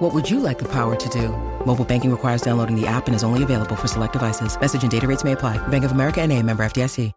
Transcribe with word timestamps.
What 0.00 0.14
would 0.14 0.30
you 0.30 0.40
like 0.40 0.58
the 0.58 0.68
power 0.68 0.96
to 0.96 1.08
do? 1.10 1.28
Mobile 1.66 1.84
banking 1.84 2.10
requires 2.10 2.40
downloading 2.40 2.74
the 2.74 2.86
app 2.86 3.06
and 3.06 3.14
is 3.14 3.22
only 3.22 3.42
available 3.42 3.76
for 3.76 3.86
select 3.86 4.14
devices. 4.14 4.58
Message 4.58 4.82
and 4.82 4.90
data 4.90 5.06
rates 5.06 5.24
may 5.24 5.32
apply. 5.32 5.58
Bank 5.68 5.84
of 5.84 5.92
America 5.92 6.26
NA, 6.26 6.40
member 6.40 6.64
FDIC. 6.64 7.12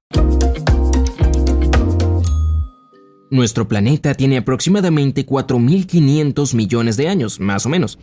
Nuestro 3.32 3.70
planeta 3.70 4.14
tiene 4.14 4.36
aproximadamente 4.36 5.26
4.500 5.26 6.54
millones 6.56 6.98
de 6.98 7.08
años, 7.08 7.40
más 7.40 7.66
o 7.66 7.70
menos, 7.70 8.00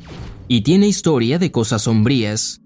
y 0.48 0.62
tiene 0.62 0.88
historia 0.88 1.38
de 1.38 1.51
cosas 1.52 1.83
sombrías, 1.83 2.62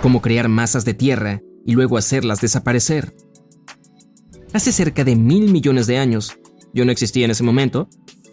como 0.00 0.22
crear 0.22 0.48
masas 0.48 0.86
de 0.86 0.94
tierra 0.94 1.42
y 1.66 1.74
luego 1.74 1.98
hacerlas 1.98 2.40
desaparecer. 2.40 3.14
Hace 4.54 4.72
cerca 4.72 5.04
de 5.04 5.16
mil 5.16 5.52
millones 5.52 5.86
de 5.86 5.98
años, 5.98 6.38
yo 6.72 6.86
no 6.86 6.92
existía 6.92 7.26
en 7.26 7.30
ese 7.30 7.44
momento, 7.44 7.90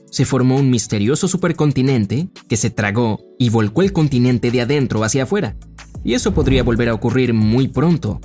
se 0.09 0.25
formó 0.25 0.57
un 0.57 0.69
misterioso 0.69 1.27
supercontinente 1.27 2.29
que 2.47 2.57
se 2.57 2.69
tragó 2.69 3.19
y 3.37 3.49
volcó 3.49 3.81
el 3.81 3.93
continente 3.93 4.51
de 4.51 4.61
adentro 4.61 5.03
hacia 5.03 5.23
afuera. 5.23 5.55
Y 6.03 6.13
eso 6.13 6.33
podría 6.33 6.63
volver 6.63 6.89
a 6.89 6.93
ocurrir 6.93 7.33
muy 7.33 7.67
pronto, 7.67 8.21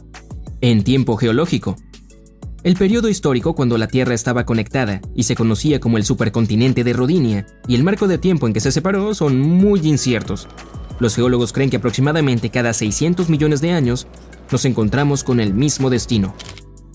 en 0.60 0.84
tiempo 0.84 1.16
geológico. 1.16 1.76
El 2.62 2.76
periodo 2.76 3.08
histórico 3.08 3.54
cuando 3.54 3.76
la 3.76 3.88
Tierra 3.88 4.14
estaba 4.14 4.46
conectada 4.46 5.00
y 5.16 5.24
se 5.24 5.34
conocía 5.34 5.80
como 5.80 5.98
el 5.98 6.04
supercontinente 6.04 6.84
de 6.84 6.92
Rodinia 6.92 7.46
y 7.66 7.74
el 7.74 7.82
marco 7.82 8.06
de 8.06 8.18
tiempo 8.18 8.46
en 8.46 8.52
que 8.52 8.60
se 8.60 8.70
separó 8.70 9.14
son 9.14 9.40
muy 9.40 9.80
inciertos. 9.80 10.46
Los 11.00 11.16
geólogos 11.16 11.52
creen 11.52 11.70
que 11.70 11.78
aproximadamente 11.78 12.50
cada 12.50 12.72
600 12.72 13.28
millones 13.28 13.60
de 13.60 13.72
años 13.72 14.06
nos 14.52 14.64
encontramos 14.64 15.24
con 15.24 15.40
el 15.40 15.54
mismo 15.54 15.90
destino. 15.90 16.34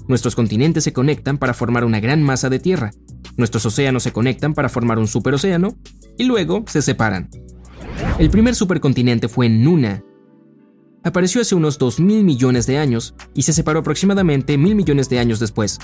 Nuestros 0.07 0.35
continentes 0.35 0.85
se 0.85 0.93
conectan 0.93 1.37
para 1.37 1.53
formar 1.53 1.83
una 1.83 1.99
gran 1.99 2.23
masa 2.23 2.49
de 2.49 2.59
tierra, 2.59 2.91
nuestros 3.37 3.65
océanos 3.65 4.03
se 4.03 4.11
conectan 4.11 4.53
para 4.53 4.69
formar 4.69 4.99
un 4.99 5.07
superocéano 5.07 5.77
y 6.17 6.25
luego 6.25 6.65
se 6.67 6.81
separan. 6.81 7.29
El 8.19 8.29
primer 8.29 8.55
supercontinente 8.55 9.27
fue 9.27 9.47
Nuna. 9.49 10.03
Apareció 11.03 11.41
hace 11.41 11.55
unos 11.55 11.79
2.000 11.79 12.23
millones 12.23 12.67
de 12.67 12.77
años 12.77 13.15
y 13.33 13.43
se 13.43 13.53
separó 13.53 13.79
aproximadamente 13.79 14.57
1.000 14.57 14.75
millones 14.75 15.09
de 15.09 15.19
años 15.19 15.39
después. 15.39 15.79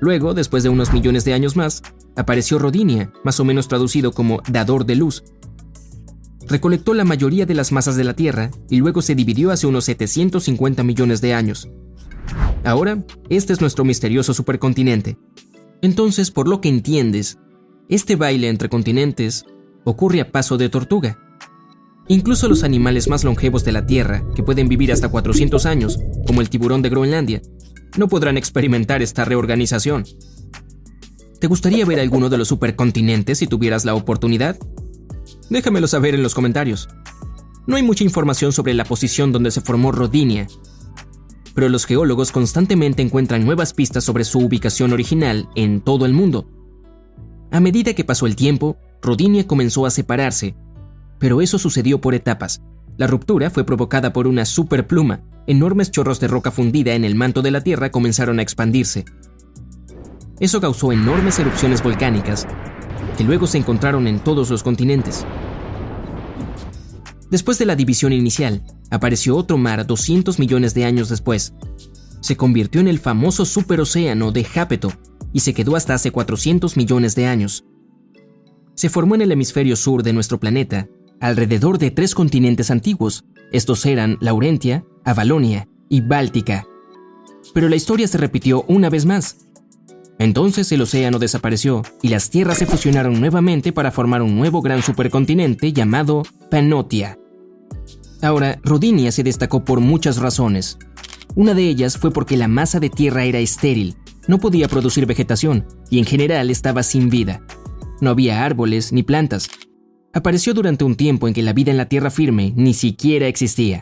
Luego, 0.00 0.32
después 0.32 0.62
de 0.62 0.70
unos 0.70 0.92
millones 0.92 1.24
de 1.24 1.34
años 1.34 1.56
más, 1.56 1.82
apareció 2.16 2.58
Rodinia, 2.58 3.12
más 3.22 3.38
o 3.38 3.44
menos 3.44 3.68
traducido 3.68 4.12
como 4.12 4.42
dador 4.48 4.86
de 4.86 4.96
luz. 4.96 5.22
Recolectó 6.48 6.94
la 6.94 7.04
mayoría 7.04 7.46
de 7.46 7.54
las 7.54 7.70
masas 7.70 7.96
de 7.96 8.04
la 8.04 8.14
Tierra 8.14 8.50
y 8.70 8.78
luego 8.78 9.02
se 9.02 9.14
dividió 9.14 9.50
hace 9.50 9.66
unos 9.66 9.84
750 9.84 10.82
millones 10.82 11.20
de 11.20 11.34
años. 11.34 11.68
Ahora, 12.64 13.04
este 13.28 13.52
es 13.52 13.60
nuestro 13.60 13.84
misterioso 13.84 14.34
supercontinente, 14.34 15.16
entonces, 15.82 16.30
por 16.30 16.48
lo 16.48 16.60
que 16.60 16.68
entiendes, 16.68 17.38
este 17.88 18.16
baile 18.16 18.48
entre 18.48 18.68
continentes 18.68 19.44
ocurre 19.84 20.20
a 20.20 20.30
paso 20.30 20.58
de 20.58 20.68
tortuga. 20.68 21.18
Incluso 22.08 22.48
los 22.48 22.64
animales 22.64 23.08
más 23.08 23.24
longevos 23.24 23.64
de 23.64 23.72
la 23.72 23.86
Tierra, 23.86 24.24
que 24.34 24.42
pueden 24.42 24.68
vivir 24.68 24.92
hasta 24.92 25.08
400 25.08 25.64
años, 25.66 25.98
como 26.26 26.40
el 26.40 26.50
tiburón 26.50 26.82
de 26.82 26.90
Groenlandia, 26.90 27.40
no 27.96 28.08
podrán 28.08 28.36
experimentar 28.36 29.02
esta 29.02 29.24
reorganización. 29.24 30.04
¿Te 31.40 31.46
gustaría 31.46 31.86
ver 31.86 32.00
alguno 32.00 32.28
de 32.28 32.38
los 32.38 32.48
supercontinentes 32.48 33.38
si 33.38 33.46
tuvieras 33.46 33.84
la 33.84 33.94
oportunidad? 33.94 34.58
Déjamelo 35.48 35.86
saber 35.88 36.14
en 36.14 36.22
los 36.22 36.34
comentarios. 36.34 36.88
No 37.66 37.76
hay 37.76 37.82
mucha 37.82 38.04
información 38.04 38.52
sobre 38.52 38.74
la 38.74 38.84
posición 38.84 39.32
donde 39.32 39.50
se 39.50 39.60
formó 39.60 39.92
Rodinia, 39.92 40.46
pero 41.54 41.68
los 41.68 41.86
geólogos 41.86 42.32
constantemente 42.32 43.02
encuentran 43.02 43.44
nuevas 43.44 43.72
pistas 43.72 44.04
sobre 44.04 44.24
su 44.24 44.38
ubicación 44.38 44.92
original 44.92 45.48
en 45.54 45.80
todo 45.80 46.06
el 46.06 46.12
mundo. 46.12 46.48
A 47.50 47.60
medida 47.60 47.94
que 47.94 48.04
pasó 48.04 48.26
el 48.26 48.36
tiempo, 48.36 48.76
Rodinia 49.02 49.46
comenzó 49.46 49.86
a 49.86 49.90
separarse, 49.90 50.54
pero 51.18 51.40
eso 51.40 51.58
sucedió 51.58 52.00
por 52.00 52.14
etapas. 52.14 52.62
La 52.96 53.06
ruptura 53.06 53.50
fue 53.50 53.64
provocada 53.64 54.12
por 54.12 54.26
una 54.26 54.44
superpluma. 54.44 55.22
Enormes 55.46 55.90
chorros 55.90 56.20
de 56.20 56.28
roca 56.28 56.50
fundida 56.50 56.94
en 56.94 57.04
el 57.04 57.14
manto 57.14 57.42
de 57.42 57.50
la 57.50 57.62
Tierra 57.62 57.90
comenzaron 57.90 58.38
a 58.38 58.42
expandirse. 58.42 59.04
Eso 60.38 60.60
causó 60.60 60.92
enormes 60.92 61.38
erupciones 61.38 61.82
volcánicas, 61.82 62.46
que 63.16 63.24
luego 63.24 63.46
se 63.46 63.58
encontraron 63.58 64.06
en 64.06 64.20
todos 64.20 64.50
los 64.50 64.62
continentes. 64.62 65.26
Después 67.30 67.58
de 67.58 67.66
la 67.66 67.76
división 67.76 68.12
inicial, 68.12 68.62
apareció 68.90 69.36
otro 69.36 69.56
mar 69.56 69.86
200 69.86 70.38
millones 70.38 70.74
de 70.74 70.84
años 70.84 71.08
después. 71.08 71.54
Se 72.20 72.36
convirtió 72.36 72.80
en 72.80 72.88
el 72.88 72.98
famoso 72.98 73.44
superocéano 73.44 74.32
de 74.32 74.44
Jápeto 74.44 74.92
y 75.32 75.40
se 75.40 75.54
quedó 75.54 75.76
hasta 75.76 75.94
hace 75.94 76.10
400 76.10 76.76
millones 76.76 77.14
de 77.14 77.26
años. 77.26 77.64
Se 78.74 78.88
formó 78.88 79.14
en 79.14 79.22
el 79.22 79.32
hemisferio 79.32 79.76
sur 79.76 80.02
de 80.02 80.12
nuestro 80.12 80.40
planeta, 80.40 80.88
alrededor 81.20 81.78
de 81.78 81.90
tres 81.90 82.14
continentes 82.14 82.70
antiguos. 82.70 83.24
Estos 83.52 83.86
eran 83.86 84.16
Laurentia, 84.20 84.84
Avalonia 85.04 85.68
y 85.88 86.00
Báltica. 86.00 86.66
Pero 87.54 87.68
la 87.68 87.76
historia 87.76 88.08
se 88.08 88.18
repitió 88.18 88.64
una 88.68 88.90
vez 88.90 89.06
más. 89.06 89.36
Entonces 90.20 90.70
el 90.70 90.82
océano 90.82 91.18
desapareció 91.18 91.80
y 92.02 92.08
las 92.08 92.28
tierras 92.28 92.58
se 92.58 92.66
fusionaron 92.66 93.18
nuevamente 93.18 93.72
para 93.72 93.90
formar 93.90 94.20
un 94.20 94.36
nuevo 94.36 94.60
gran 94.60 94.82
supercontinente 94.82 95.72
llamado 95.72 96.24
Panotia. 96.50 97.18
Ahora, 98.20 98.60
Rodinia 98.62 99.12
se 99.12 99.22
destacó 99.22 99.64
por 99.64 99.80
muchas 99.80 100.18
razones. 100.18 100.76
Una 101.36 101.54
de 101.54 101.62
ellas 101.62 101.96
fue 101.96 102.10
porque 102.10 102.36
la 102.36 102.48
masa 102.48 102.80
de 102.80 102.90
tierra 102.90 103.24
era 103.24 103.38
estéril, 103.38 103.96
no 104.28 104.38
podía 104.38 104.68
producir 104.68 105.06
vegetación 105.06 105.66
y 105.88 105.98
en 105.98 106.04
general 106.04 106.50
estaba 106.50 106.82
sin 106.82 107.08
vida. 107.08 107.42
No 108.02 108.10
había 108.10 108.44
árboles 108.44 108.92
ni 108.92 109.02
plantas. 109.02 109.48
Apareció 110.12 110.52
durante 110.52 110.84
un 110.84 110.96
tiempo 110.96 111.28
en 111.28 111.34
que 111.34 111.42
la 111.42 111.54
vida 111.54 111.70
en 111.70 111.78
la 111.78 111.88
tierra 111.88 112.10
firme 112.10 112.52
ni 112.56 112.74
siquiera 112.74 113.26
existía. 113.26 113.80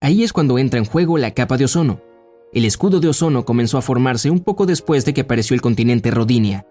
Ahí 0.00 0.22
es 0.22 0.32
cuando 0.32 0.58
entra 0.58 0.78
en 0.78 0.86
juego 0.86 1.18
la 1.18 1.32
capa 1.32 1.58
de 1.58 1.66
ozono. 1.66 2.00
El 2.52 2.64
escudo 2.64 3.00
de 3.00 3.08
ozono 3.08 3.44
comenzó 3.44 3.78
a 3.78 3.82
formarse 3.82 4.30
un 4.30 4.40
poco 4.40 4.66
después 4.66 5.04
de 5.04 5.14
que 5.14 5.22
apareció 5.22 5.54
el 5.54 5.60
continente 5.60 6.10
Rodinia. 6.10 6.66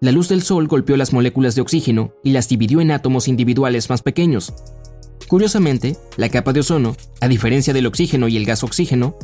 La 0.00 0.12
luz 0.12 0.28
del 0.28 0.42
sol 0.42 0.66
golpeó 0.66 0.96
las 0.96 1.12
moléculas 1.12 1.54
de 1.54 1.62
oxígeno 1.62 2.12
y 2.24 2.32
las 2.32 2.48
dividió 2.48 2.80
en 2.80 2.90
átomos 2.90 3.28
individuales 3.28 3.88
más 3.88 4.02
pequeños, 4.02 4.52
Curiosamente, 5.32 5.96
la 6.18 6.28
capa 6.28 6.52
de 6.52 6.60
ozono, 6.60 6.94
a 7.22 7.26
diferencia 7.26 7.72
del 7.72 7.86
oxígeno 7.86 8.28
y 8.28 8.36
el 8.36 8.44
gas 8.44 8.62
oxígeno, 8.64 9.16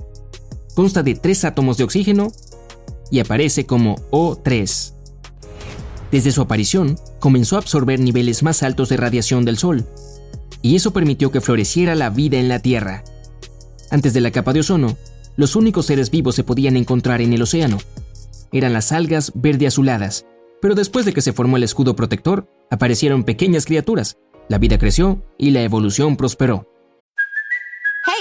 consta 0.75 1.03
de 1.03 1.15
tres 1.15 1.45
átomos 1.45 1.77
de 1.77 1.85
oxígeno 1.85 2.33
y 3.11 3.21
aparece 3.21 3.67
como 3.67 3.97
O3. 4.11 4.95
Desde 6.11 6.33
su 6.33 6.41
aparición, 6.41 6.99
comenzó 7.21 7.57
a 7.57 7.59
absorber 7.59 8.01
niveles 8.01 8.43
más 8.43 8.63
altos 8.63 8.89
de 8.89 8.97
radiación 8.97 9.45
del 9.45 9.59
Sol, 9.59 9.87
y 10.63 10.77
eso 10.77 10.95
permitió 10.95 11.31
que 11.31 11.43
floreciera 11.43 11.95
la 11.95 12.09
vida 12.09 12.39
en 12.39 12.49
la 12.49 12.61
Tierra. 12.61 13.05
Antes 13.91 14.15
de 14.15 14.23
la 14.23 14.31
capa 14.31 14.55
de 14.55 14.61
ozono, 14.61 14.97
los 15.39 15.55
únicos 15.55 15.87
seres 15.87 16.11
vivos 16.11 16.35
se 16.35 16.43
podían 16.43 16.77
encontrar 16.77 17.21
en 17.21 17.33
el 17.33 17.43
océano. 17.43 17.79
Eran 18.51 18.73
las 18.73 18.91
algas 18.91 19.31
verde 19.37 19.69
azuladas, 19.69 20.27
pero 20.61 20.75
después 20.75 21.07
de 21.07 21.13
que 21.13 21.21
se 21.23 21.33
formó 21.33 21.57
el 21.57 21.63
escudo 21.63 21.95
protector, 21.95 22.49
aparecieron 22.71 23.23
pequeñas 23.23 23.65
criaturas, 23.65 24.19
La 24.49 24.59
vida 24.59 24.79
creció 24.79 25.23
y 25.39 25.51
la 25.51 25.63
evolución 25.63 26.17
prosperó. 26.17 26.67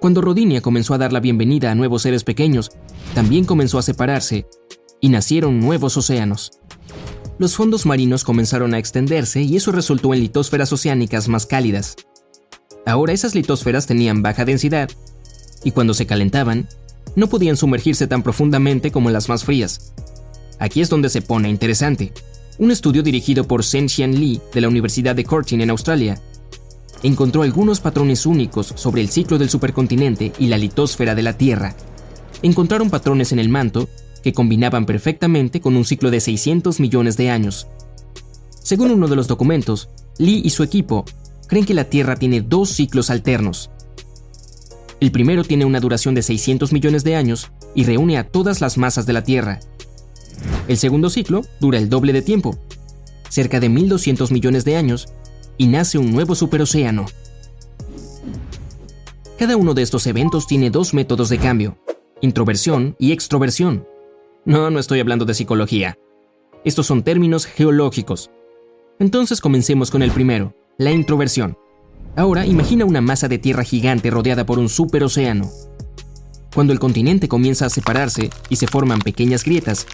Cuando 0.00 0.20
Rodinia 0.20 0.60
comenzó 0.60 0.94
a 0.94 0.98
dar 0.98 1.12
la 1.12 1.18
bienvenida 1.18 1.72
a 1.72 1.74
nuevos 1.74 2.02
seres 2.02 2.22
pequeños, 2.22 2.70
también 3.14 3.44
comenzó 3.44 3.78
a 3.78 3.82
separarse 3.82 4.46
y 5.00 5.08
nacieron 5.08 5.58
nuevos 5.58 5.96
océanos. 5.96 6.52
Los 7.38 7.56
fondos 7.56 7.84
marinos 7.84 8.22
comenzaron 8.22 8.74
a 8.74 8.78
extenderse 8.78 9.42
y 9.42 9.56
eso 9.56 9.72
resultó 9.72 10.14
en 10.14 10.20
litósferas 10.20 10.72
oceánicas 10.72 11.28
más 11.28 11.46
cálidas. 11.46 11.96
Ahora 12.86 13.12
esas 13.12 13.34
litósferas 13.34 13.86
tenían 13.86 14.22
baja 14.22 14.44
densidad 14.44 14.88
y 15.64 15.72
cuando 15.72 15.94
se 15.94 16.06
calentaban, 16.06 16.68
no 17.16 17.28
podían 17.28 17.56
sumergirse 17.56 18.06
tan 18.06 18.22
profundamente 18.22 18.92
como 18.92 19.10
las 19.10 19.28
más 19.28 19.44
frías. 19.44 19.94
Aquí 20.60 20.80
es 20.80 20.88
donde 20.90 21.08
se 21.08 21.22
pone 21.22 21.48
interesante. 21.48 22.12
Un 22.58 22.70
estudio 22.70 23.02
dirigido 23.02 23.44
por 23.44 23.64
Sen 23.64 23.88
Xian 23.88 24.14
Lee 24.14 24.40
de 24.54 24.60
la 24.60 24.68
Universidad 24.68 25.16
de 25.16 25.24
Curtin 25.24 25.60
en 25.60 25.70
Australia 25.70 26.20
encontró 27.02 27.42
algunos 27.42 27.80
patrones 27.80 28.26
únicos 28.26 28.72
sobre 28.76 29.02
el 29.02 29.08
ciclo 29.08 29.38
del 29.38 29.50
supercontinente 29.50 30.32
y 30.38 30.48
la 30.48 30.58
litosfera 30.58 31.14
de 31.14 31.22
la 31.22 31.36
Tierra. 31.36 31.74
Encontraron 32.42 32.90
patrones 32.90 33.32
en 33.32 33.38
el 33.38 33.48
manto 33.48 33.88
que 34.22 34.32
combinaban 34.32 34.86
perfectamente 34.86 35.60
con 35.60 35.76
un 35.76 35.84
ciclo 35.84 36.10
de 36.10 36.20
600 36.20 36.80
millones 36.80 37.16
de 37.16 37.30
años. 37.30 37.68
Según 38.62 38.90
uno 38.90 39.08
de 39.08 39.16
los 39.16 39.28
documentos, 39.28 39.88
Lee 40.18 40.42
y 40.44 40.50
su 40.50 40.62
equipo 40.62 41.04
creen 41.46 41.64
que 41.64 41.74
la 41.74 41.84
Tierra 41.84 42.16
tiene 42.16 42.40
dos 42.40 42.70
ciclos 42.70 43.10
alternos. 43.10 43.70
El 45.00 45.12
primero 45.12 45.44
tiene 45.44 45.64
una 45.64 45.80
duración 45.80 46.14
de 46.14 46.22
600 46.22 46.72
millones 46.72 47.04
de 47.04 47.14
años 47.14 47.52
y 47.74 47.84
reúne 47.84 48.18
a 48.18 48.24
todas 48.24 48.60
las 48.60 48.76
masas 48.76 49.06
de 49.06 49.12
la 49.12 49.22
Tierra. 49.22 49.60
El 50.66 50.76
segundo 50.76 51.08
ciclo 51.08 51.42
dura 51.60 51.78
el 51.78 51.88
doble 51.88 52.12
de 52.12 52.22
tiempo, 52.22 52.58
cerca 53.28 53.60
de 53.60 53.70
1.200 53.70 54.30
millones 54.32 54.64
de 54.64 54.76
años, 54.76 55.08
y 55.58 55.66
nace 55.66 55.98
un 55.98 56.12
nuevo 56.12 56.34
superocéano. 56.34 57.04
Cada 59.38 59.56
uno 59.56 59.74
de 59.74 59.82
estos 59.82 60.06
eventos 60.06 60.46
tiene 60.46 60.70
dos 60.70 60.94
métodos 60.94 61.28
de 61.28 61.38
cambio, 61.38 61.78
introversión 62.20 62.96
y 62.98 63.12
extroversión. 63.12 63.86
No, 64.44 64.70
no 64.70 64.78
estoy 64.78 65.00
hablando 65.00 65.24
de 65.24 65.34
psicología. 65.34 65.98
Estos 66.64 66.86
son 66.86 67.02
términos 67.02 67.44
geológicos. 67.44 68.30
Entonces 68.98 69.40
comencemos 69.40 69.90
con 69.90 70.02
el 70.02 70.10
primero, 70.10 70.54
la 70.78 70.90
introversión. 70.90 71.58
Ahora 72.16 72.46
imagina 72.46 72.84
una 72.84 73.00
masa 73.00 73.28
de 73.28 73.38
tierra 73.38 73.62
gigante 73.62 74.10
rodeada 74.10 74.46
por 74.46 74.58
un 74.58 74.68
superocéano. 74.68 75.48
Cuando 76.52 76.72
el 76.72 76.80
continente 76.80 77.28
comienza 77.28 77.66
a 77.66 77.70
separarse 77.70 78.30
y 78.48 78.56
se 78.56 78.66
forman 78.66 79.00
pequeñas 79.00 79.44
grietas, 79.44 79.86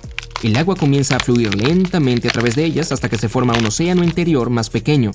el 0.43 0.57
agua 0.57 0.77
comienza 0.77 1.17
a 1.17 1.21
fluir 1.21 1.55
lentamente 1.55 2.29
a 2.29 2.31
través 2.31 2.55
de 2.55 2.65
ellas 2.65 2.93
hasta 2.93 3.09
que 3.09 3.19
se 3.19 3.29
forma 3.29 3.59
un 3.59 3.67
océano 3.67 4.05
interior 4.05 4.49
más 4.51 4.71
pequeño. 4.71 5.11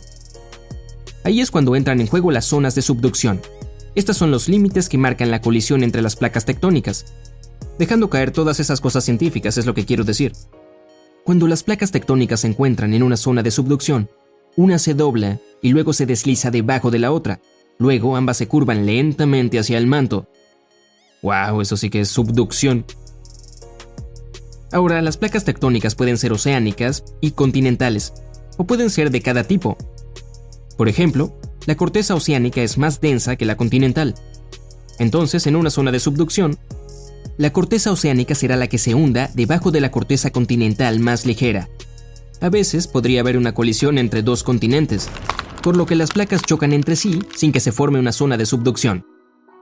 Ahí 1.23 1.41
es 1.41 1.51
cuando 1.51 1.75
entran 1.75 1.99
en 2.01 2.07
juego 2.07 2.31
las 2.31 2.45
zonas 2.45 2.75
de 2.75 2.81
subducción. 2.81 3.41
Estas 3.95 4.17
son 4.17 4.31
los 4.31 4.47
límites 4.47 4.87
que 4.87 4.97
marcan 4.97 5.31
la 5.31 5.41
colisión 5.41 5.83
entre 5.83 6.01
las 6.01 6.15
placas 6.15 6.45
tectónicas. 6.45 7.13
Dejando 7.77 8.09
caer 8.09 8.31
todas 8.31 8.59
esas 8.59 8.81
cosas 8.81 9.03
científicas 9.03 9.57
es 9.57 9.65
lo 9.65 9.73
que 9.73 9.85
quiero 9.85 10.03
decir. 10.03 10.33
Cuando 11.23 11.47
las 11.47 11.63
placas 11.63 11.91
tectónicas 11.91 12.41
se 12.41 12.47
encuentran 12.47 12.93
en 12.93 13.03
una 13.03 13.17
zona 13.17 13.43
de 13.43 13.51
subducción, 13.51 14.09
una 14.55 14.79
se 14.79 14.93
dobla 14.93 15.39
y 15.61 15.69
luego 15.69 15.93
se 15.93 16.05
desliza 16.05 16.51
debajo 16.51 16.91
de 16.91 16.99
la 16.99 17.11
otra. 17.11 17.39
Luego 17.77 18.15
ambas 18.15 18.37
se 18.37 18.47
curvan 18.47 18.85
lentamente 18.85 19.59
hacia 19.59 19.77
el 19.77 19.87
manto. 19.87 20.27
¡Wow! 21.21 21.61
Eso 21.61 21.77
sí 21.77 21.89
que 21.89 22.01
es 22.01 22.09
subducción. 22.09 22.85
Ahora, 24.71 25.01
las 25.01 25.17
placas 25.17 25.45
tectónicas 25.45 25.95
pueden 25.95 26.17
ser 26.17 26.31
oceánicas 26.31 27.03
y 27.21 27.31
continentales, 27.31 28.13
o 28.57 28.65
pueden 28.65 28.89
ser 28.89 29.09
de 29.09 29.21
cada 29.21 29.43
tipo. 29.43 29.77
Por 30.79 30.87
ejemplo, 30.87 31.37
la 31.65 31.75
corteza 31.75 32.15
oceánica 32.15 32.61
es 32.61 32.77
más 32.77 33.01
densa 33.01 33.35
que 33.35 33.43
la 33.43 33.57
continental. 33.57 34.15
Entonces, 34.97 35.45
en 35.45 35.57
una 35.57 35.71
zona 35.71 35.91
de 35.91 35.99
subducción, 35.99 36.57
la 37.37 37.51
corteza 37.51 37.91
oceánica 37.91 38.33
será 38.33 38.55
la 38.55 38.67
que 38.67 38.77
se 38.77 38.95
hunda 38.95 39.29
debajo 39.33 39.71
de 39.71 39.81
la 39.81 39.91
corteza 39.91 40.29
continental 40.29 41.01
más 41.01 41.25
ligera. 41.25 41.67
A 42.39 42.47
veces 42.47 42.87
podría 42.87 43.19
haber 43.19 43.35
una 43.35 43.53
colisión 43.53 43.97
entre 43.97 44.21
dos 44.21 44.41
continentes, 44.41 45.09
por 45.61 45.75
lo 45.75 45.85
que 45.85 45.97
las 45.97 46.11
placas 46.11 46.43
chocan 46.43 46.71
entre 46.71 46.95
sí 46.95 47.19
sin 47.35 47.51
que 47.51 47.59
se 47.59 47.73
forme 47.73 47.99
una 47.99 48.13
zona 48.13 48.37
de 48.37 48.45
subducción. 48.45 49.05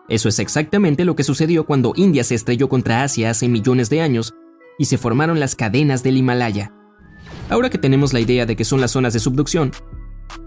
Eso 0.09 0.29
es 0.29 0.37
exactamente 0.37 1.03
lo 1.03 1.15
que 1.15 1.23
sucedió 1.23 1.65
cuando 1.65 1.93
India 1.95 2.23
se 2.23 2.35
estrelló 2.35 2.69
contra 2.69 3.01
Asia 3.01 3.31
hace 3.31 3.47
millones 3.47 3.89
de 3.89 4.01
años 4.01 4.35
y 4.77 4.85
se 4.85 4.99
formaron 4.99 5.39
las 5.39 5.55
cadenas 5.55 6.03
del 6.03 6.17
Himalaya. 6.17 6.73
Ahora 7.49 7.71
que 7.71 7.79
tenemos 7.79 8.13
la 8.13 8.19
idea 8.19 8.45
de 8.45 8.55
que 8.55 8.65
son 8.65 8.81
las 8.81 8.91
zonas 8.91 9.13
de 9.13 9.19
subducción, 9.19 9.71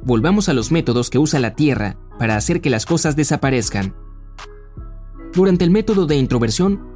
volvamos 0.02 0.48
a 0.48 0.54
los 0.54 0.72
métodos 0.72 1.10
que 1.10 1.18
usa 1.18 1.40
la 1.40 1.54
Tierra 1.54 1.96
para 2.18 2.36
hacer 2.36 2.60
que 2.60 2.70
las 2.70 2.86
cosas 2.86 3.16
desaparezcan. 3.16 3.94
Durante 5.34 5.64
el 5.64 5.70
método 5.70 6.06
de 6.06 6.16
introversión, 6.16 6.90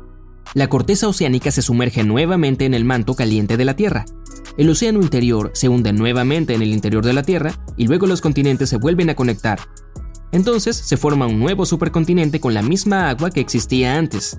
la 0.54 0.68
corteza 0.68 1.08
oceánica 1.08 1.50
se 1.50 1.62
sumerge 1.62 2.04
nuevamente 2.04 2.64
en 2.64 2.74
el 2.74 2.84
manto 2.84 3.14
caliente 3.14 3.56
de 3.56 3.64
la 3.64 3.76
Tierra. 3.76 4.04
El 4.56 4.70
océano 4.70 5.00
interior 5.00 5.50
se 5.54 5.68
hunde 5.68 5.92
nuevamente 5.92 6.54
en 6.54 6.62
el 6.62 6.72
interior 6.72 7.04
de 7.04 7.12
la 7.12 7.22
Tierra 7.22 7.52
y 7.76 7.86
luego 7.86 8.06
los 8.06 8.20
continentes 8.20 8.68
se 8.68 8.76
vuelven 8.76 9.10
a 9.10 9.16
conectar. 9.16 9.58
Entonces 10.30 10.76
se 10.76 10.96
forma 10.96 11.26
un 11.26 11.38
nuevo 11.38 11.64
supercontinente 11.64 12.40
con 12.40 12.54
la 12.54 12.62
misma 12.62 13.08
agua 13.08 13.30
que 13.30 13.40
existía 13.40 13.96
antes. 13.96 14.38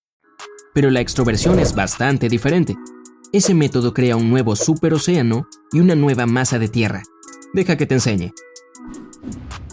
Pero 0.73 0.89
la 0.89 1.01
extroversión 1.01 1.59
es 1.59 1.75
bastante 1.75 2.29
diferente. 2.29 2.77
Ese 3.33 3.53
método 3.53 3.93
crea 3.93 4.15
un 4.15 4.29
nuevo 4.29 4.55
superocéano 4.55 5.47
y 5.71 5.79
una 5.79 5.95
nueva 5.95 6.25
masa 6.25 6.59
de 6.59 6.67
tierra. 6.67 7.03
Deja 7.53 7.77
que 7.77 7.85
te 7.85 7.95
enseñe. 7.95 8.33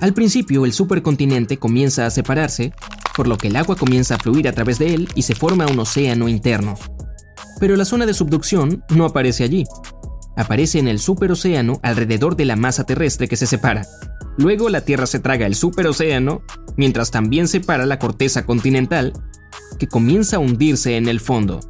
Al 0.00 0.14
principio, 0.14 0.64
el 0.64 0.72
supercontinente 0.72 1.56
comienza 1.56 2.06
a 2.06 2.10
separarse, 2.10 2.72
por 3.16 3.26
lo 3.26 3.36
que 3.36 3.48
el 3.48 3.56
agua 3.56 3.74
comienza 3.74 4.14
a 4.14 4.18
fluir 4.18 4.46
a 4.46 4.52
través 4.52 4.78
de 4.78 4.94
él 4.94 5.08
y 5.14 5.22
se 5.22 5.34
forma 5.34 5.66
un 5.66 5.78
océano 5.80 6.28
interno. 6.28 6.74
Pero 7.58 7.74
la 7.74 7.84
zona 7.84 8.06
de 8.06 8.14
subducción 8.14 8.84
no 8.90 9.04
aparece 9.04 9.42
allí. 9.42 9.64
Aparece 10.36 10.78
en 10.78 10.86
el 10.86 11.00
superocéano 11.00 11.80
alrededor 11.82 12.36
de 12.36 12.44
la 12.44 12.54
masa 12.54 12.84
terrestre 12.84 13.26
que 13.26 13.36
se 13.36 13.46
separa. 13.46 13.86
Luego 14.38 14.69
la 14.69 14.82
Tierra 14.82 15.06
se 15.06 15.19
traga 15.19 15.46
el 15.46 15.56
superocéano, 15.56 16.43
mientras 16.76 17.11
también 17.11 17.49
separa 17.49 17.87
la 17.87 17.99
corteza 17.99 18.46
continental 18.46 19.12
que 19.81 19.88
comienza 19.88 20.37
a 20.37 20.38
hundirse 20.38 20.96
en 20.96 21.08
el 21.08 21.19
fondo. 21.19 21.61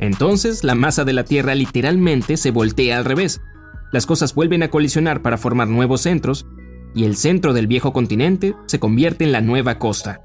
Entonces 0.00 0.64
la 0.64 0.74
masa 0.74 1.04
de 1.04 1.12
la 1.12 1.24
Tierra 1.24 1.54
literalmente 1.54 2.36
se 2.36 2.50
voltea 2.50 2.98
al 2.98 3.04
revés. 3.04 3.40
Las 3.92 4.06
cosas 4.06 4.34
vuelven 4.34 4.64
a 4.64 4.70
colisionar 4.70 5.22
para 5.22 5.38
formar 5.38 5.68
nuevos 5.68 6.00
centros, 6.02 6.46
y 6.96 7.04
el 7.04 7.16
centro 7.16 7.52
del 7.52 7.68
viejo 7.68 7.92
continente 7.92 8.54
se 8.66 8.80
convierte 8.80 9.24
en 9.24 9.32
la 9.32 9.40
nueva 9.40 9.78
costa. 9.78 10.20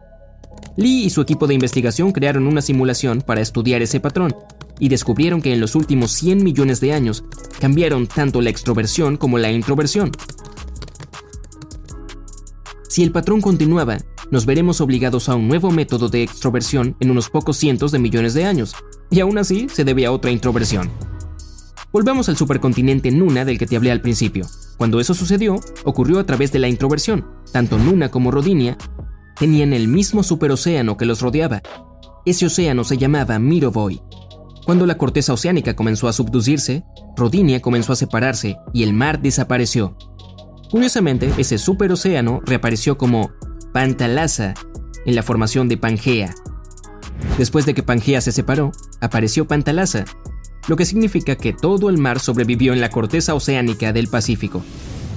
Lee 0.76 1.04
y 1.04 1.10
su 1.12 1.22
equipo 1.22 1.46
de 1.46 1.54
investigación 1.54 2.12
crearon 2.12 2.48
una 2.48 2.62
simulación 2.62 3.22
para 3.22 3.42
estudiar 3.42 3.84
ese 3.84 4.00
patrón, 4.00 4.36
y 4.80 4.90
descubrieron 4.90 5.42
que 5.42 5.54
en 5.54 5.60
los 5.60 5.76
últimos 5.76 6.12
100 6.14 6.44
millones 6.44 6.80
de 6.80 6.94
años 6.94 7.24
cambiaron 7.60 8.08
tanto 8.08 8.42
la 8.42 8.50
extroversión 8.50 9.18
como 9.18 9.38
la 9.38 9.52
introversión. 9.52 10.12
Si 12.89 13.03
el 13.03 13.12
patrón 13.12 13.39
continuaba, 13.39 14.00
nos 14.31 14.48
veremos 14.48 14.81
obligados 14.81 15.29
a 15.29 15.36
un 15.36 15.48
nuevo 15.48 15.69
método 15.69 16.10
de 16.10 16.24
extroversión 16.24 16.96
en 17.00 17.12
unos 17.12 17.29
pocos 17.29 17.55
cientos 17.55 17.91
de 17.91 18.00
millones 18.00 18.34
de 18.34 18.46
años, 18.46 18.75
y 19.12 19.19
aún 19.19 19.38
así 19.38 19.69
se 19.69 19.84
debe 19.84 20.08
a 20.08 20.12
otra 20.12 20.31
introversión. 20.31 20.89
Volvamos 21.93 22.29
al 22.29 22.38
supercontinente 22.38 23.12
Nuna 23.12 23.46
del 23.46 23.60
que 23.60 23.67
te 23.67 23.75
hablé 23.75 23.91
al 23.91 24.01
principio. 24.01 24.48
Cuando 24.77 25.00
eso 25.00 25.13
sucedió, 25.13 25.60
ocurrió 25.86 26.19
a 26.19 26.25
través 26.25 26.51
de 26.51 26.58
la 26.58 26.67
introversión. 26.67 27.27
Tanto 27.51 27.77
Nuna 27.77 28.10
como 28.10 28.31
Rodinia 28.31 28.75
tenían 29.38 29.72
el 29.74 29.88
mismo 29.88 30.24
superocéano 30.24 30.98
que 30.98 31.05
los 31.05 31.22
rodeaba. 31.22 31.62
Ese 32.25 32.48
océano 32.48 32.84
se 32.84 32.98
llamaba 32.98 33.38
Mirovoy. 33.38 34.01
Cuando 34.65 34.88
la 34.88 34.98
corteza 34.98 35.34
oceánica 35.34 35.75
comenzó 35.75 36.08
a 36.08 36.13
subducirse, 36.13 36.84
Rodinia 37.15 37.62
comenzó 37.62 37.93
a 37.93 37.96
separarse 37.96 38.58
y 38.74 38.81
el 38.81 38.93
mar 38.93 39.22
desapareció. 39.22 39.96
Curiosamente, 40.70 41.32
ese 41.38 41.58
superocéano 41.58 42.42
reapareció 42.46 42.98
como 42.98 43.32
Pantalasa 43.74 44.54
en 45.06 45.16
la 45.16 45.24
formación 45.24 45.68
de 45.68 45.78
Pangea. 45.78 46.36
Después 47.38 47.66
de 47.66 47.74
que 47.74 47.84
Pangea 47.84 48.22
se 48.22 48.32
separó, 48.32 48.72
apareció 49.02 49.48
Pantalasa, 49.48 50.06
lo 50.68 50.76
que 50.76 50.86
significa 50.86 51.36
que 51.36 51.54
todo 51.54 51.90
el 51.90 51.98
mar 51.98 52.20
sobrevivió 52.20 52.74
en 52.74 52.82
la 52.82 52.90
corteza 52.90 53.34
oceánica 53.34 53.92
del 53.94 54.08
Pacífico. 54.08 54.64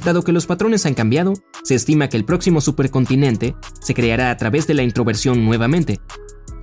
Dado 0.04 0.22
que 0.22 0.32
los 0.32 0.46
patrones 0.46 0.86
han 0.86 0.94
cambiado, 0.94 1.34
se 1.62 1.74
estima 1.74 2.08
que 2.08 2.16
el 2.16 2.24
próximo 2.24 2.60
supercontinente 2.60 3.54
se 3.80 3.94
creará 3.94 4.30
a 4.30 4.36
través 4.36 4.66
de 4.66 4.74
la 4.74 4.82
introversión 4.82 5.44
nuevamente. 5.44 6.00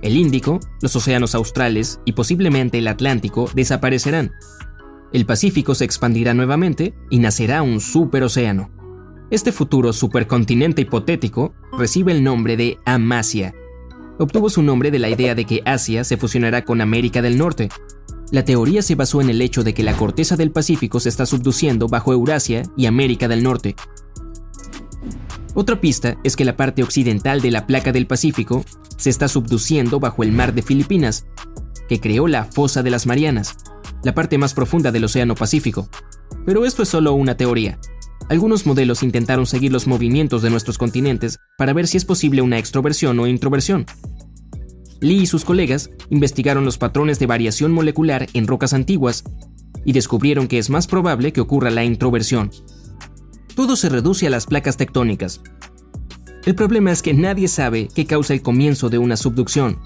El 0.02 0.16
Índico, 0.16 0.60
los 0.82 0.96
océanos 0.96 1.34
australes 1.34 2.00
y 2.04 2.12
posiblemente 2.12 2.78
el 2.78 2.88
Atlántico 2.88 3.48
desaparecerán. 3.54 4.32
El 5.12 5.26
Pacífico 5.26 5.74
se 5.74 5.84
expandirá 5.84 6.34
nuevamente 6.34 6.94
y 7.08 7.18
nacerá 7.18 7.62
un 7.62 7.80
superocéano. 7.80 8.79
Este 9.30 9.52
futuro 9.52 9.92
supercontinente 9.92 10.82
hipotético 10.82 11.54
recibe 11.78 12.10
el 12.10 12.24
nombre 12.24 12.56
de 12.56 12.78
Amasia. 12.84 13.54
obtuvo 14.18 14.50
su 14.50 14.60
nombre 14.60 14.90
de 14.90 14.98
la 14.98 15.08
idea 15.08 15.36
de 15.36 15.44
que 15.44 15.62
Asia 15.64 16.02
se 16.02 16.16
fusionará 16.16 16.64
con 16.64 16.80
América 16.80 17.22
del 17.22 17.38
Norte. 17.38 17.68
La 18.32 18.44
teoría 18.44 18.82
se 18.82 18.96
basó 18.96 19.20
en 19.20 19.30
el 19.30 19.40
hecho 19.40 19.62
de 19.62 19.72
que 19.72 19.84
la 19.84 19.96
corteza 19.96 20.36
del 20.36 20.50
Pacífico 20.50 20.98
se 20.98 21.08
está 21.08 21.26
subduciendo 21.26 21.86
bajo 21.86 22.12
Eurasia 22.12 22.64
y 22.76 22.86
América 22.86 23.28
del 23.28 23.44
Norte. 23.44 23.76
Otra 25.54 25.80
pista 25.80 26.18
es 26.24 26.34
que 26.34 26.44
la 26.44 26.56
parte 26.56 26.82
occidental 26.82 27.40
de 27.40 27.52
la 27.52 27.68
placa 27.68 27.92
del 27.92 28.08
Pacífico 28.08 28.64
se 28.96 29.10
está 29.10 29.28
subduciendo 29.28 30.00
bajo 30.00 30.24
el 30.24 30.32
mar 30.32 30.54
de 30.54 30.62
Filipinas, 30.62 31.24
que 31.88 32.00
creó 32.00 32.26
la 32.26 32.44
fosa 32.44 32.82
de 32.82 32.90
las 32.90 33.06
Marianas, 33.06 33.56
la 34.02 34.12
parte 34.12 34.38
más 34.38 34.54
profunda 34.54 34.90
del 34.90 35.04
Océano 35.04 35.36
Pacífico. 35.36 35.88
Pero 36.44 36.66
esto 36.66 36.82
es 36.82 36.88
solo 36.88 37.12
una 37.14 37.36
teoría. 37.36 37.78
Algunos 38.28 38.66
modelos 38.66 39.02
intentaron 39.02 39.46
seguir 39.46 39.72
los 39.72 39.86
movimientos 39.86 40.42
de 40.42 40.50
nuestros 40.50 40.78
continentes 40.78 41.38
para 41.58 41.72
ver 41.72 41.86
si 41.86 41.96
es 41.96 42.04
posible 42.04 42.42
una 42.42 42.58
extroversión 42.58 43.18
o 43.18 43.26
introversión. 43.26 43.86
Lee 45.00 45.22
y 45.22 45.26
sus 45.26 45.44
colegas 45.44 45.90
investigaron 46.10 46.64
los 46.64 46.78
patrones 46.78 47.18
de 47.18 47.26
variación 47.26 47.72
molecular 47.72 48.26
en 48.34 48.46
rocas 48.46 48.74
antiguas 48.74 49.24
y 49.84 49.92
descubrieron 49.92 50.46
que 50.46 50.58
es 50.58 50.70
más 50.70 50.86
probable 50.86 51.32
que 51.32 51.40
ocurra 51.40 51.70
la 51.70 51.84
introversión. 51.84 52.50
Todo 53.56 53.76
se 53.76 53.88
reduce 53.88 54.26
a 54.26 54.30
las 54.30 54.46
placas 54.46 54.76
tectónicas. 54.76 55.40
El 56.44 56.54
problema 56.54 56.92
es 56.92 57.02
que 57.02 57.14
nadie 57.14 57.48
sabe 57.48 57.88
qué 57.94 58.06
causa 58.06 58.32
el 58.32 58.42
comienzo 58.42 58.88
de 58.88 58.98
una 58.98 59.16
subducción. 59.16 59.78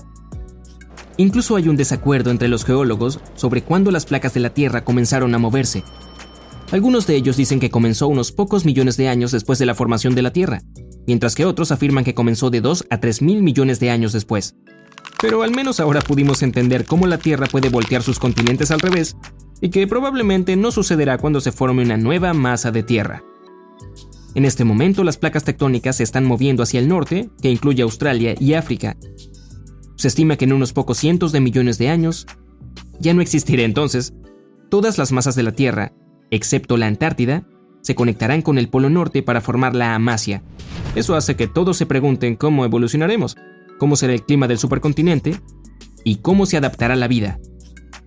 Incluso 1.16 1.56
hay 1.56 1.68
un 1.68 1.76
desacuerdo 1.76 2.30
entre 2.30 2.48
los 2.48 2.64
geólogos 2.64 3.20
sobre 3.34 3.62
cuándo 3.62 3.90
las 3.90 4.06
placas 4.06 4.34
de 4.34 4.40
la 4.40 4.50
Tierra 4.50 4.84
comenzaron 4.84 5.34
a 5.34 5.38
moverse. 5.38 5.84
Algunos 6.74 7.06
de 7.06 7.14
ellos 7.14 7.36
dicen 7.36 7.60
que 7.60 7.70
comenzó 7.70 8.08
unos 8.08 8.32
pocos 8.32 8.64
millones 8.64 8.96
de 8.96 9.06
años 9.06 9.30
después 9.30 9.60
de 9.60 9.64
la 9.64 9.76
formación 9.76 10.16
de 10.16 10.22
la 10.22 10.32
Tierra, 10.32 10.60
mientras 11.06 11.36
que 11.36 11.44
otros 11.44 11.70
afirman 11.70 12.02
que 12.02 12.16
comenzó 12.16 12.50
de 12.50 12.60
2 12.60 12.86
a 12.90 12.98
3 12.98 13.22
mil 13.22 13.44
millones 13.44 13.78
de 13.78 13.90
años 13.90 14.12
después. 14.12 14.56
Pero 15.22 15.44
al 15.44 15.52
menos 15.52 15.78
ahora 15.78 16.00
pudimos 16.00 16.42
entender 16.42 16.84
cómo 16.84 17.06
la 17.06 17.18
Tierra 17.18 17.46
puede 17.46 17.68
voltear 17.68 18.02
sus 18.02 18.18
continentes 18.18 18.72
al 18.72 18.80
revés, 18.80 19.16
y 19.60 19.68
que 19.68 19.86
probablemente 19.86 20.56
no 20.56 20.72
sucederá 20.72 21.16
cuando 21.16 21.40
se 21.40 21.52
forme 21.52 21.84
una 21.84 21.96
nueva 21.96 22.34
masa 22.34 22.72
de 22.72 22.82
Tierra. 22.82 23.22
En 24.34 24.44
este 24.44 24.64
momento 24.64 25.04
las 25.04 25.16
placas 25.16 25.44
tectónicas 25.44 25.98
se 25.98 26.02
están 26.02 26.24
moviendo 26.24 26.64
hacia 26.64 26.80
el 26.80 26.88
norte, 26.88 27.30
que 27.40 27.52
incluye 27.52 27.84
Australia 27.84 28.34
y 28.40 28.54
África. 28.54 28.96
Se 29.94 30.08
estima 30.08 30.34
que 30.36 30.46
en 30.46 30.52
unos 30.52 30.72
pocos 30.72 30.98
cientos 30.98 31.30
de 31.30 31.38
millones 31.38 31.78
de 31.78 31.90
años, 31.90 32.26
ya 32.98 33.14
no 33.14 33.22
existirá 33.22 33.62
entonces, 33.62 34.12
todas 34.70 34.98
las 34.98 35.12
masas 35.12 35.36
de 35.36 35.44
la 35.44 35.52
Tierra 35.52 35.92
excepto 36.34 36.76
la 36.76 36.86
Antártida, 36.86 37.46
se 37.82 37.94
conectarán 37.94 38.42
con 38.42 38.58
el 38.58 38.68
Polo 38.68 38.90
Norte 38.90 39.22
para 39.22 39.40
formar 39.40 39.74
la 39.74 39.94
Amasia. 39.94 40.42
Eso 40.94 41.14
hace 41.14 41.36
que 41.36 41.46
todos 41.46 41.76
se 41.76 41.86
pregunten 41.86 42.36
cómo 42.36 42.64
evolucionaremos, 42.64 43.36
cómo 43.78 43.96
será 43.96 44.14
el 44.14 44.22
clima 44.22 44.48
del 44.48 44.58
supercontinente 44.58 45.36
y 46.02 46.16
cómo 46.16 46.46
se 46.46 46.56
adaptará 46.56 46.96
la 46.96 47.08
vida. 47.08 47.38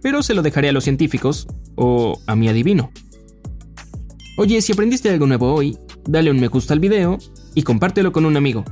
Pero 0.01 0.23
se 0.23 0.33
lo 0.33 0.41
dejaré 0.41 0.69
a 0.69 0.71
los 0.71 0.83
científicos 0.83 1.47
o 1.75 2.19
a 2.27 2.35
mi 2.35 2.47
adivino. 2.49 2.91
Oye, 4.37 4.61
si 4.61 4.73
aprendiste 4.73 5.09
algo 5.09 5.27
nuevo 5.27 5.53
hoy, 5.53 5.77
dale 6.07 6.31
un 6.31 6.39
me 6.39 6.47
gusta 6.47 6.73
al 6.73 6.79
video 6.79 7.17
y 7.55 7.63
compártelo 7.63 8.11
con 8.11 8.25
un 8.25 8.37
amigo. 8.37 8.63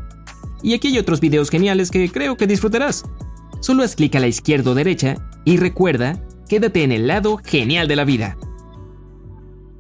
Y 0.64 0.74
aquí 0.74 0.88
hay 0.88 0.98
otros 0.98 1.20
videos 1.20 1.50
geniales 1.50 1.92
que 1.92 2.10
creo 2.10 2.38
que 2.38 2.48
disfrutarás. 2.48 3.04
Solo 3.62 3.84
haz 3.84 3.96
clic 3.96 4.16
a 4.16 4.20
la 4.20 4.28
izquierda 4.28 4.72
o 4.72 4.76
derecha 4.76 5.16
y 5.44 5.58
recuerda, 5.58 6.20
quédate 6.48 6.84
en 6.84 6.92
el 6.92 7.08
lado 7.08 7.40
genial 7.44 7.88
de 7.88 7.96
la 7.96 8.06
vida. 8.06 8.38